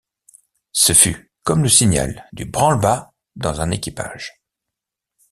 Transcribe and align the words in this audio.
Ce 0.71 0.93
fut 0.93 1.31
comme 1.43 1.61
le 1.61 1.69
signal 1.69 2.27
du 2.33 2.45
branle-bas 2.45 3.13
dans 3.35 3.61
un 3.61 3.69
équipage. 3.69 4.41